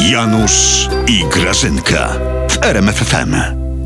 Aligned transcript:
Janusz 0.00 0.88
i 1.06 1.24
Grażynka 1.24 2.08
w 2.48 2.64
RMFFM. 2.64 3.30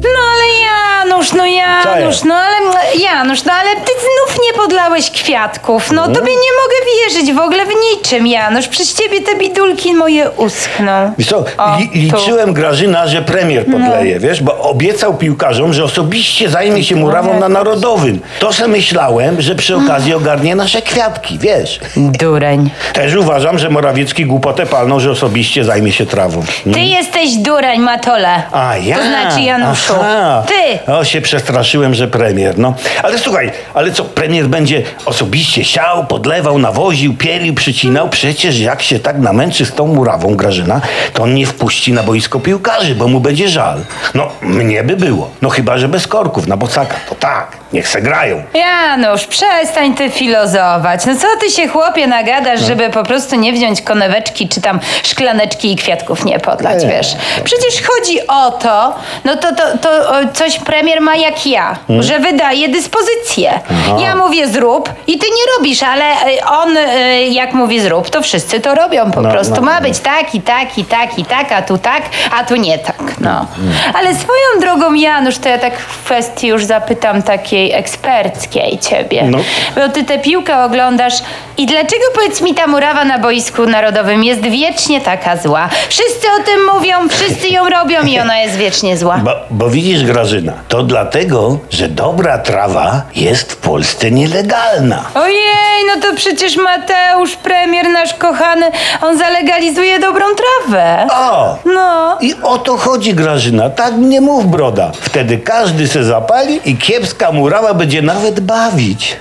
No 0.03 0.21
ale 0.33 0.47
Janusz, 0.61 1.33
no 1.33 1.47
Janusz, 1.47 2.05
jest? 2.05 2.25
no 2.25 2.35
ale 2.35 2.57
Janusz, 2.99 3.45
no 3.45 3.53
ale 3.53 3.77
ty 3.77 3.93
znów 3.93 4.38
nie 4.46 4.53
podlałeś 4.53 5.11
kwiatków. 5.11 5.90
No 5.92 6.06
tobie 6.06 6.32
nie 6.32 6.53
mogę 6.62 6.77
wierzyć 7.17 7.35
w 7.35 7.39
ogóle 7.39 7.65
w 7.67 7.69
niczym, 7.69 8.27
Janusz. 8.27 8.69
Przez 8.69 8.95
ciebie 8.95 9.21
te 9.21 9.39
bidulki 9.39 9.95
moje 9.95 10.31
uschną. 10.31 11.13
Wiesz 11.19 11.29
co, 11.29 11.45
O, 11.59 11.77
li, 11.79 12.11
tu. 12.11 12.17
liczyłem 12.17 12.53
Grażyna, 12.53 13.07
że 13.07 13.23
premier 13.23 13.67
podleje, 13.67 14.14
No. 14.14 14.21
wiesz, 14.21 14.43
bo 14.43 14.61
obiecał 14.61 15.14
piłkarzom, 15.14 15.73
że 15.73 15.85
osobiście 15.85 16.49
zajmie 16.49 16.85
się 16.85 16.96
murawą 16.96 17.41
na 17.41 17.49
Narodowym. 17.49 18.21
To 18.39 18.53
se 18.53 18.68
myślałem, 18.68 19.43
że 19.43 19.55
przy 19.55 19.77
okazji 19.77 20.14
ogarnie 20.14 20.55
nasze 20.55 20.82
kwiatki, 20.82 21.39
wiesz. 21.39 21.81
Dureń. 21.96 22.71
Też 22.93 23.14
uważam, 23.14 23.59
że 23.59 23.71
Morawiecki 23.71 24.27
głupotę 24.27 24.67
palnął, 24.67 25.01
że 25.01 25.11
osobiście 25.11 25.64
zajmie 25.64 25.93
się 25.93 26.07
trawą. 26.07 26.43
Ty 26.73 26.80
jesteś 26.80 27.35
dureń, 27.37 27.81
Matole. 27.81 28.43
A 28.53 28.76
ja? 28.76 28.96
To 28.98 29.03
znaczy 29.04 29.40
Januszu. 29.40 29.93
Aha. 30.01 30.43
Ty. 30.48 30.93
O, 30.93 31.04
się 31.04 31.21
przestraszyłem, 31.21 31.95
że 31.95 32.09
premier, 32.09 32.59
no. 32.59 32.75
Ale 33.03 33.19
słuchaj, 33.19 33.53
ale 33.75 33.92
co, 33.92 34.05
premier 34.05 34.47
będzie 34.47 34.83
osobiście 35.06 35.64
siał, 35.64 36.06
podlewał, 36.06 36.59
nawoził, 36.59 37.06
pielił, 37.15 37.55
przycinał? 37.55 38.09
Przecież 38.09 38.59
jak 38.59 38.83
się 38.83 38.98
tak 38.98 39.19
namęczy 39.19 39.67
z 39.67 39.73
tą 39.73 39.87
murawą, 39.87 40.34
Grażyna, 40.34 40.81
to 41.12 41.23
on 41.23 41.34
nie 41.34 41.47
wpuści 41.47 41.92
na 41.92 42.03
boisko 42.03 42.41
piłkarzy, 42.41 42.95
bo 42.95 43.09
mu 43.09 43.20
będzie 43.20 43.48
żal. 43.48 43.81
No, 44.15 44.29
mnie 44.42 44.83
by 44.84 44.97
było. 44.97 45.31
No 45.42 45.48
chyba, 45.48 45.79
że 45.79 45.89
bez 45.89 46.06
korków, 46.06 46.47
na 46.47 46.56
bocaka. 46.56 46.95
To 47.09 47.15
tak, 47.15 47.56
niech 47.73 47.89
se 47.89 48.03
grają. 48.03 48.42
Janusz, 48.55 49.25
przestań 49.27 49.95
ty 49.95 50.11
filozować. 50.11 51.06
No 51.06 51.17
co 51.17 51.27
ty 51.41 51.51
się 51.51 51.69
chłopie 51.69 52.06
nagadasz, 52.06 52.61
żeby 52.61 52.91
po 52.91 53.03
prostu 53.03 53.37
nie 53.37 53.53
wziąć 53.53 53.83
koneweczki 53.83 54.48
czy 54.48 54.61
tam 54.61 54.81
szklaneczki 55.03 55.73
i 55.73 55.77
kwiatków 55.77 56.25
nie 56.25 56.39
podlać, 56.41 56.83
Nie. 56.83 56.89
wiesz? 56.89 57.17
Przecież 57.45 57.83
chodzi 57.83 58.27
o 58.29 58.51
to, 58.51 58.95
no 59.25 59.37
to, 59.37 59.55
to, 59.55 59.79
to 59.79 59.91
o, 59.91 60.15
coś 60.35 60.59
premier 60.59 61.01
ma 61.01 61.17
jak 61.17 61.47
ja, 61.47 61.77
że 62.01 62.19
wydaje 62.19 62.69
dyspozycję. 62.69 63.61
Ja 63.98 64.17
mówię 64.17 64.48
zrób 64.48 64.91
i 65.07 65.19
ty 65.19 65.27
nie 65.27 65.57
robisz, 65.59 65.83
ale 65.83 66.05
y, 66.05 66.45
on 66.45 66.77
y, 66.77 66.81
jak 67.30 67.52
mówi 67.55 67.80
zrób, 67.80 68.11
to 68.11 68.22
wszyscy 68.22 68.61
to 68.61 68.75
robią 68.75 69.11
po 69.11 69.22
No, 69.22 69.30
prostu. 69.30 69.55
no, 69.55 69.61
ma 69.62 69.75
no. 69.75 69.80
być 69.80 69.98
tak 69.98 70.34
i 70.34 70.41
tak 70.41 70.78
i 70.78 70.84
tak 70.84 71.19
i 71.19 71.25
tak, 71.25 71.52
a 71.52 71.62
tu 71.62 71.78
tak, 71.78 72.02
a 72.39 72.44
tu 72.44 72.56
nie 72.56 72.78
tak, 72.78 73.02
no. 73.20 73.47
Ale 73.94 74.14
swoją 74.14 74.61
drogą, 74.61 74.94
Janusz, 74.94 75.39
to 75.39 75.48
ja 75.48 75.58
tak 75.58 75.78
w 75.78 76.05
kwestii 76.05 76.47
już 76.47 76.64
zapytam 76.64 77.22
takiej 77.22 77.72
eksperckiej 77.72 78.78
ciebie. 78.78 79.22
No. 79.22 79.39
Bo 79.77 79.89
ty 79.89 80.05
tę 80.05 80.19
piłkę 80.19 80.64
oglądasz 80.64 81.14
i 81.58 81.67
dlaczego, 81.67 82.02
powiedz 82.14 82.41
mi, 82.41 82.55
ta 82.55 82.67
murawa 82.67 83.05
na 83.05 83.19
boisku 83.19 83.67
narodowym 83.67 84.24
jest 84.24 84.41
wiecznie 84.42 85.00
taka 85.00 85.36
zła? 85.36 85.69
Wszyscy 85.89 86.27
o 86.41 86.44
tym 86.44 86.74
mówią, 86.74 87.08
wszyscy 87.08 87.48
ją 87.48 87.69
robią 87.69 88.02
i 88.02 88.19
ona 88.20 88.39
jest 88.39 88.56
wiecznie 88.56 88.97
zła. 88.97 89.17
Bo, 89.24 89.30
bo 89.50 89.70
widzisz, 89.70 90.05
Grażyna, 90.05 90.52
to 90.69 90.83
dlatego, 90.83 91.58
że 91.70 91.89
dobra 91.89 92.39
trawa 92.39 93.02
jest 93.14 93.52
w 93.52 93.56
Polsce 93.56 94.11
nielegalna. 94.11 95.05
Ojej, 95.14 95.84
no 95.94 96.02
to 96.02 96.17
przecież 96.17 96.56
Mateusz, 96.87 97.37
premier 97.37 97.89
nasz 97.91 98.15
kochany, 98.15 98.70
on 99.03 99.19
zalegalizuje 99.19 99.98
dobrą 99.98 100.25
trawę. 100.37 101.06
O! 101.12 101.56
No. 101.65 102.19
I 102.20 102.34
o 102.42 102.59
to 102.59 102.77
chodzi, 102.77 103.15
Grażyna. 103.15 103.70
Tak 103.70 103.95
nie 103.98 104.20
mów, 104.20 104.47
broda. 104.47 104.91
Wtedy 105.01 105.39
każdy 105.39 105.89
se 105.89 106.05
zapali 106.05 106.61
i 106.70 106.77
kiepska 106.77 107.33
murawa 107.33 107.75
będzie 107.75 108.03
nawet 108.03 108.41
bawić. 108.41 109.17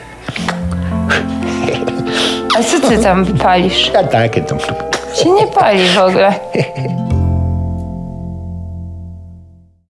A 2.59 2.63
co 2.63 2.87
ty 2.89 2.97
tam 2.97 3.25
palisz? 3.25 3.91
A 3.99 4.03
takie 4.03 4.41
tam. 4.41 4.59
Się 5.23 5.29
nie 5.29 5.47
pali 5.47 5.89
w 5.89 5.97
ogóle. 5.97 6.33